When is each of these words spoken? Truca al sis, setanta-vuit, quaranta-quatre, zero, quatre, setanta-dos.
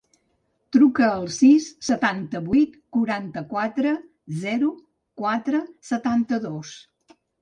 Truca 0.75 1.03
al 1.09 1.25
sis, 1.33 1.67
setanta-vuit, 1.89 2.73
quaranta-quatre, 2.97 3.91
zero, 4.47 4.71
quatre, 5.23 5.61
setanta-dos. 5.91 6.73